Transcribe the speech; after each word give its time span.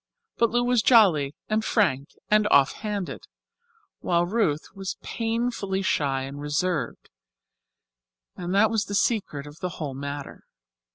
But 0.37 0.49
Lou 0.49 0.63
was 0.63 0.81
jolly 0.81 1.35
and 1.47 1.63
frank 1.63 2.09
and 2.27 2.47
offhanded, 2.47 3.27
while 3.99 4.25
Ruth 4.25 4.69
was 4.73 4.97
painfully 5.03 5.83
shy 5.83 6.23
and 6.23 6.41
reserved, 6.41 7.11
and 8.35 8.51
that 8.55 8.71
was 8.71 8.85
the 8.85 8.95
secret 8.95 9.45
of 9.45 9.59
the 9.59 9.77
whole 9.77 9.93
matter. 9.93 10.47